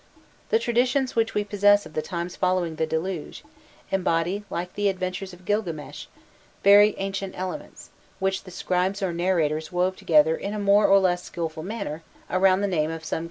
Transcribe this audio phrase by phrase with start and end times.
[0.49, 3.43] The traditions which we possess of the times following the Deluge,
[3.91, 6.07] embody, like the adventures of Gilganes,
[6.63, 11.23] very ancient elements, which the scribes or narrators wove together in a more or less
[11.23, 12.01] skilful manner
[12.31, 13.19] around the name of some king or divinity.